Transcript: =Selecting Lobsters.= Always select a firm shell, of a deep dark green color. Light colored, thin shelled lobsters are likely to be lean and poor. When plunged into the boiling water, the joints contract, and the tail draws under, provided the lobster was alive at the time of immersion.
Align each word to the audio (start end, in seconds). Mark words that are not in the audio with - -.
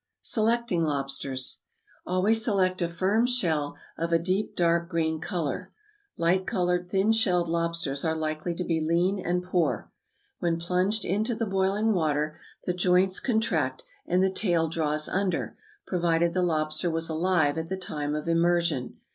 =Selecting 0.23 0.83
Lobsters.= 0.83 1.59
Always 2.07 2.43
select 2.43 2.81
a 2.81 2.87
firm 2.89 3.27
shell, 3.27 3.75
of 3.99 4.11
a 4.11 4.17
deep 4.17 4.55
dark 4.55 4.89
green 4.89 5.19
color. 5.19 5.71
Light 6.17 6.47
colored, 6.47 6.89
thin 6.89 7.11
shelled 7.11 7.47
lobsters 7.47 8.03
are 8.03 8.15
likely 8.15 8.55
to 8.55 8.63
be 8.63 8.81
lean 8.81 9.19
and 9.19 9.43
poor. 9.43 9.91
When 10.39 10.57
plunged 10.57 11.05
into 11.05 11.35
the 11.35 11.45
boiling 11.45 11.93
water, 11.93 12.35
the 12.65 12.73
joints 12.73 13.19
contract, 13.19 13.83
and 14.07 14.23
the 14.23 14.33
tail 14.33 14.69
draws 14.69 15.07
under, 15.07 15.55
provided 15.85 16.33
the 16.33 16.41
lobster 16.41 16.89
was 16.89 17.07
alive 17.07 17.59
at 17.59 17.69
the 17.69 17.77
time 17.77 18.15
of 18.15 18.27
immersion. 18.27 18.97